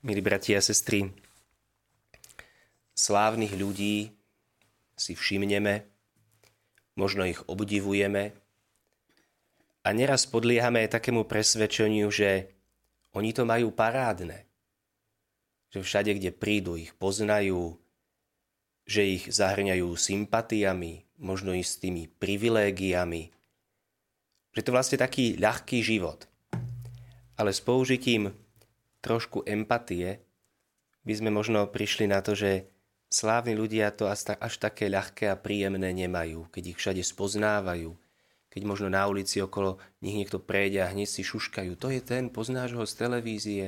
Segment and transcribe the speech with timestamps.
[0.00, 1.12] Milí bratia a sestry,
[2.96, 4.08] slávnych ľudí
[4.96, 5.84] si všimneme,
[6.96, 8.32] možno ich obdivujeme
[9.84, 12.48] a neraz podliehame aj takému presvedčeniu, že
[13.12, 14.48] oni to majú parádne.
[15.68, 17.76] Že všade, kde prídu, ich poznajú,
[18.88, 23.28] že ich zahrňajú sympatiami, možno i s tými privilégiami.
[24.56, 26.24] Že to vlastne taký ľahký život.
[27.36, 28.32] Ale s použitím
[29.00, 30.20] trošku empatie,
[31.04, 32.68] by sme možno prišli na to, že
[33.08, 37.96] slávni ľudia to až také ľahké a príjemné nemajú, keď ich všade spoznávajú,
[38.52, 42.28] keď možno na ulici okolo nich niekto prejde a hneď si šuškajú, to je ten,
[42.28, 43.66] poznáš ho z televízie.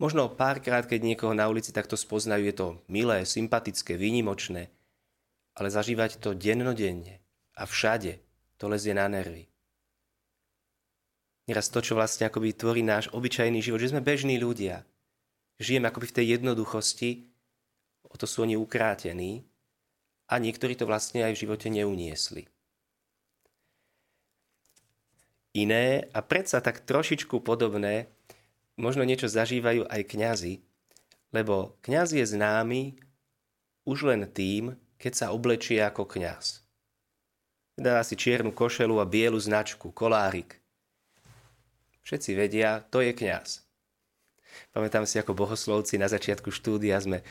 [0.00, 4.72] Možno párkrát, keď niekoho na ulici takto spoznajú, je to milé, sympatické, výnimočné,
[5.54, 7.22] ale zažívať to dennodenne
[7.54, 8.18] a všade,
[8.58, 9.51] to lezie na nervy.
[11.52, 14.88] Neraz to, čo vlastne akoby tvorí náš obyčajný život, že sme bežní ľudia.
[15.60, 17.28] Žijeme akoby v tej jednoduchosti,
[18.08, 19.44] o to sú oni ukrátení
[20.32, 22.48] a niektorí to vlastne aj v živote neuniesli.
[25.52, 28.08] Iné a predsa tak trošičku podobné,
[28.80, 30.64] možno niečo zažívajú aj kňazi,
[31.36, 32.96] lebo kňaz je známy
[33.84, 36.64] už len tým, keď sa oblečie ako kňaz.
[37.76, 40.61] Dá si čiernu košelu a bielu značku, kolárik.
[42.02, 43.62] Všetci vedia, to je kňaz.
[44.74, 47.24] Pamätám si, ako bohoslovci na začiatku štúdia sme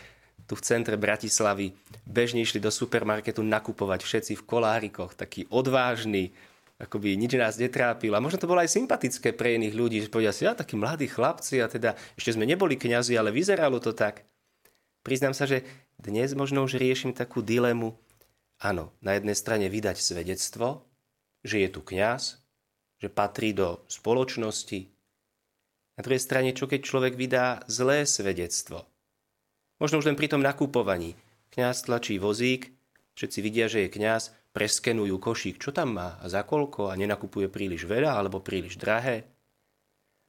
[0.50, 6.34] tu v centre Bratislavy bežne išli do supermarketu nakupovať všetci v kolárikoch, taký odvážny,
[6.82, 8.12] akoby nič nás netrápil.
[8.18, 11.06] A možno to bolo aj sympatické pre iných ľudí, že povedia si, ja takí mladí
[11.06, 14.26] chlapci a teda ešte sme neboli kňazi, ale vyzeralo to tak.
[15.06, 15.66] Priznám sa, že
[16.02, 17.94] dnes možno už riešim takú dilemu.
[18.62, 20.86] Áno, na jednej strane vydať svedectvo,
[21.42, 22.42] že je tu kňaz,
[23.02, 24.86] že patrí do spoločnosti.
[25.98, 28.86] Na druhej strane, čo keď človek vydá zlé svedectvo?
[29.82, 31.18] Možno už len pri tom nakupovaní.
[31.50, 32.70] Kňaz tlačí vozík,
[33.18, 37.50] všetci vidia, že je kňaz, preskenujú košík, čo tam má a za koľko a nenakupuje
[37.50, 39.26] príliš veľa alebo príliš drahé.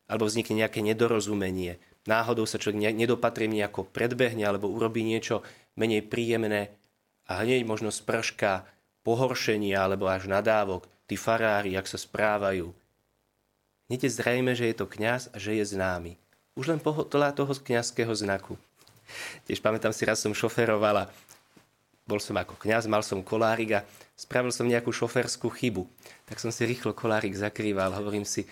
[0.09, 1.79] Alebo vznikne nejaké nedorozumenie.
[2.09, 5.47] Náhodou sa človek nedopatrí nejako predbehne alebo urobí niečo
[5.79, 6.75] menej príjemné
[7.31, 8.67] a hneď možno sprška
[9.07, 12.73] pohoršenia alebo až nadávok tí farári, jak sa správajú.
[13.93, 16.17] Hneď je zrejme, že je to kňaz a že je známy.
[16.57, 18.57] Už len podľa toho kňazského znaku.
[19.45, 21.13] Tiež pamätám si, raz som šoferovala,
[22.09, 23.85] bol som ako kňaz, mal som kolárik a
[24.17, 25.85] spravil som nejakú šoferskú chybu.
[26.25, 28.49] Tak som si rýchlo kolárik zakrýval, hovorím si,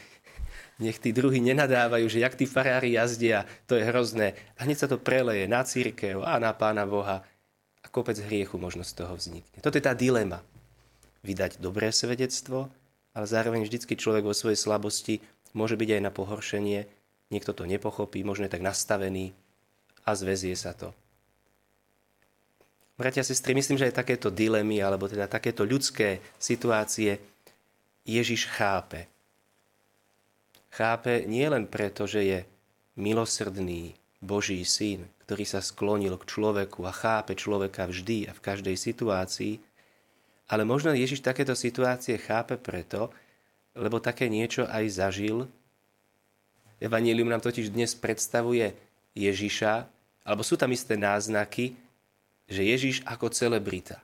[0.77, 4.37] nech tí druhí nenadávajú, že jak tí farári jazdia, to je hrozné.
[4.61, 7.25] A hneď sa to preleje na církev a na Pána Boha
[7.81, 9.65] a kopec hriechu možno z toho vznikne.
[9.65, 10.45] Toto je tá dilema
[11.23, 12.73] vydať dobré svedectvo,
[13.13, 15.15] ale zároveň vždycky človek vo svojej slabosti
[15.53, 16.81] môže byť aj na pohoršenie,
[17.31, 19.35] niekto to nepochopí, možno je tak nastavený
[20.07, 20.95] a zväzie sa to.
[23.01, 27.17] Bratia a sestry, myslím, že aj takéto dilemy, alebo teda takéto ľudské situácie
[28.05, 29.09] Ježiš chápe.
[30.69, 32.39] Chápe nie len preto, že je
[33.01, 38.77] milosrdný Boží syn, ktorý sa sklonil k človeku a chápe človeka vždy a v každej
[38.77, 39.65] situácii,
[40.51, 43.15] ale možno Ježiš takéto situácie chápe preto,
[43.79, 45.47] lebo také niečo aj zažil.
[46.83, 48.75] Evangelium nám totiž dnes predstavuje
[49.15, 49.87] Ježiša,
[50.27, 51.79] alebo sú tam isté náznaky,
[52.51, 54.03] že Ježiš ako celebrita.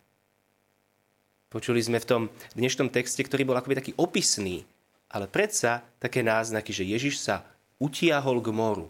[1.50, 2.22] Počuli sme v tom
[2.54, 4.62] dnešnom texte, ktorý bol akoby taký opisný,
[5.10, 7.42] ale predsa také náznaky, že Ježiš sa
[7.82, 8.86] utiahol k moru.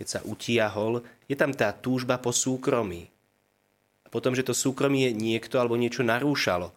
[0.00, 3.12] Keď sa utiahol, je tam tá túžba po súkromí
[4.10, 6.74] potom, že to súkromie niekto alebo niečo narúšalo.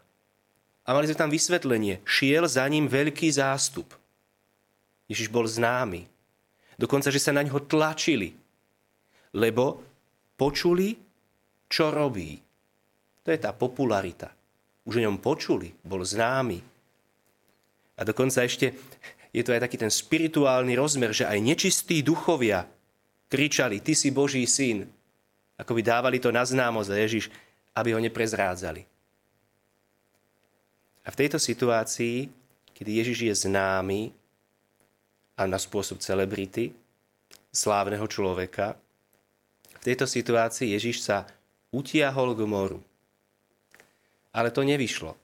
[0.83, 2.03] A mali sme tam vysvetlenie.
[2.05, 3.89] Šiel za ním veľký zástup.
[5.09, 6.05] Ježiš bol známy.
[6.77, 8.35] Dokonca, že sa na ňo tlačili.
[9.33, 9.81] Lebo
[10.37, 10.93] počuli,
[11.65, 12.37] čo robí.
[13.23, 14.29] To je tá popularita.
[14.83, 16.59] Už o ňom počuli, bol známy.
[17.97, 18.75] A dokonca ešte
[19.33, 22.67] je to aj taký ten spirituálny rozmer, že aj nečistí duchovia
[23.31, 24.85] kričali, ty si Boží syn,
[25.63, 27.31] ako by dávali to na známosť a Ježiš,
[27.71, 28.83] aby ho neprezrádzali.
[31.03, 32.27] A v tejto situácii,
[32.75, 34.11] kedy Ježiš je známy
[35.39, 36.75] a na spôsob celebrity,
[37.55, 38.75] slávneho človeka,
[39.79, 41.27] v tejto situácii Ježiš sa
[41.71, 42.79] utiahol k moru.
[44.35, 45.15] Ale to nevyšlo.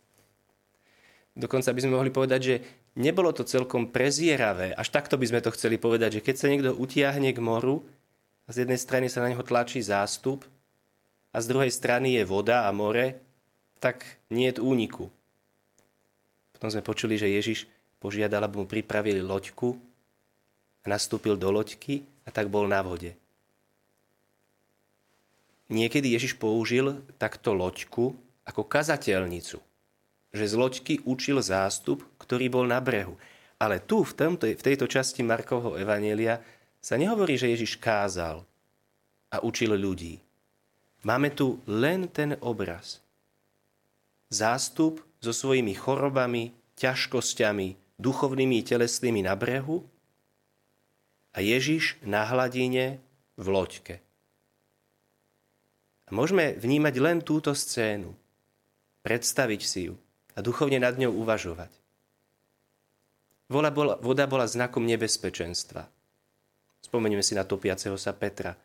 [1.36, 2.56] Dokonca by sme mohli povedať, že
[3.00, 4.76] nebolo to celkom prezieravé.
[4.76, 7.88] Až takto by sme to chceli povedať, že keď sa niekto utiahne k moru,
[8.50, 10.42] a z jednej strany sa na neho tlačí zástup
[11.30, 13.22] a z druhej strany je voda a more,
[13.78, 14.02] tak
[14.34, 15.14] nie je úniku.
[16.58, 17.70] Potom sme počuli, že Ježiš
[18.02, 19.78] požiadal, aby mu pripravili loďku
[20.82, 23.14] a nastúpil do loďky a tak bol na vode.
[25.70, 28.18] Niekedy Ježiš použil takto loďku
[28.50, 29.62] ako kazateľnicu,
[30.34, 33.14] že z loďky učil zástup, ktorý bol na brehu.
[33.62, 36.42] Ale tu, v, tomto, v tejto časti Markovho Evanielia,
[36.80, 38.44] sa nehovorí, že Ježiš kázal
[39.30, 40.20] a učil ľudí.
[41.04, 43.00] Máme tu len ten obraz.
[44.32, 49.84] Zástup so svojimi chorobami, ťažkosťami, duchovnými i telesnými na brehu
[51.36, 53.04] a Ježiš na hladine
[53.36, 53.96] v loďke.
[56.08, 58.16] A môžeme vnímať len túto scénu,
[59.06, 59.96] predstaviť si ju
[60.34, 61.70] a duchovne nad ňou uvažovať.
[63.50, 65.99] Voda bola, voda bola znakom nebezpečenstva.
[66.90, 68.58] Spomenieme si na topiaceho sa Petra.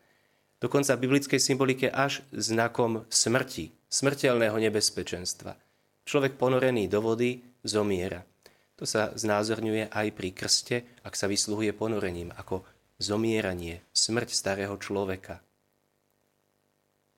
[0.56, 5.52] Dokonca v biblickej symbolike až znakom smrti, smrteľného nebezpečenstva.
[6.08, 8.24] Človek ponorený do vody zomiera.
[8.80, 12.64] To sa znázorňuje aj pri krste, ak sa vysluhuje ponorením, ako
[12.96, 15.44] zomieranie, smrť starého človeka.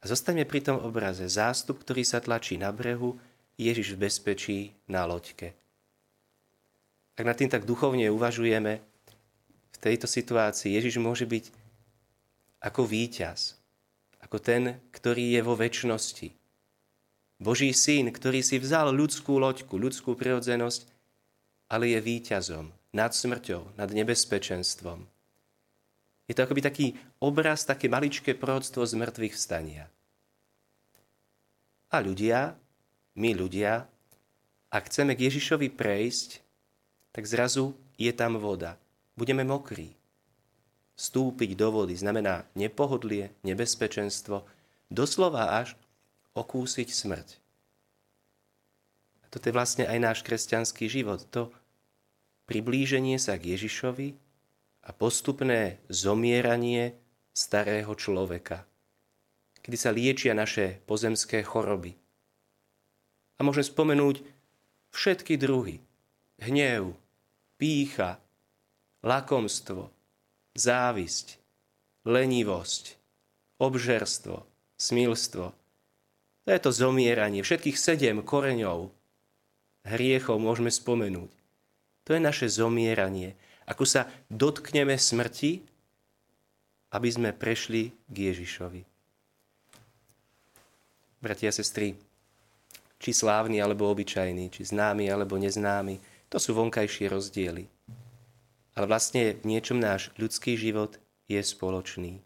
[0.03, 1.31] A zostaňme pri tom obraze.
[1.31, 3.15] Zástup, ktorý sa tlačí na brehu,
[3.63, 4.59] Ježiš v bezpečí
[4.91, 5.55] na loďke.
[7.15, 8.96] Ak nad tým tak duchovne uvažujeme,
[9.77, 11.53] v tejto situácii Ježiš môže byť
[12.65, 13.61] ako víťaz,
[14.25, 16.33] ako ten, ktorý je vo väčšnosti.
[17.37, 20.89] Boží syn, ktorý si vzal ľudskú loďku, ľudskú prirodzenosť,
[21.69, 25.05] ale je víťazom nad smrťou, nad nebezpečenstvom.
[26.27, 26.87] Je to akoby taký
[27.21, 29.85] obraz, také maličké prorodstvo z mŕtvych vstania.
[31.93, 32.57] A ľudia,
[33.21, 33.85] my ľudia,
[34.73, 36.43] ak chceme k Ježišovi prejsť,
[37.13, 38.81] tak zrazu je tam voda.
[39.17, 39.97] Budeme mokrí.
[40.97, 44.45] Vstúpiť do vody znamená nepohodlie, nebezpečenstvo,
[44.93, 45.77] doslova až
[46.37, 47.29] okúsiť smrť.
[49.25, 51.25] A toto je vlastne aj náš kresťanský život.
[51.33, 51.53] To
[52.49, 54.17] priblíženie sa k Ježišovi,
[54.87, 56.95] a postupné zomieranie
[57.35, 58.63] starého človeka,
[59.61, 61.99] kedy sa liečia naše pozemské choroby.
[63.37, 64.23] A môžem spomenúť
[64.95, 65.83] všetky druhy.
[66.39, 66.95] Hnev,
[67.59, 68.23] pícha,
[69.07, 69.89] lakomstvo,
[70.59, 71.39] závisť,
[72.03, 72.85] lenivosť,
[73.63, 74.43] obžerstvo,
[74.75, 75.47] smilstvo.
[76.47, 77.47] To je to zomieranie.
[77.47, 78.91] Všetkých sedem koreňov
[79.87, 81.31] hriechov môžeme spomenúť.
[82.07, 85.59] To je naše zomieranie ako sa dotkneme smrti,
[86.95, 88.83] aby sme prešli k Ježišovi.
[91.19, 91.99] Bratia a sestry,
[93.03, 95.99] či slávny alebo obyčajný, či známy alebo neznámy,
[96.31, 97.67] to sú vonkajšie rozdiely.
[98.77, 102.21] Ale vlastne v niečom náš ľudský život je spoločný.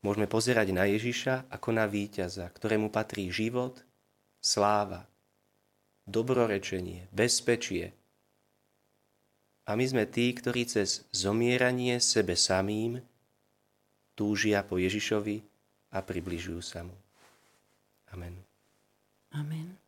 [0.00, 3.84] Môžeme pozerať na Ježiša ako na víťaza, ktorému patrí život,
[4.40, 5.04] sláva,
[6.08, 7.92] dobrorečenie, bezpečie,
[9.68, 13.04] a my sme tí, ktorí cez zomieranie sebe samým
[14.16, 15.44] túžia po Ježišovi
[15.92, 16.96] a približujú sa mu.
[18.08, 18.32] Amen.
[19.36, 19.87] Amen.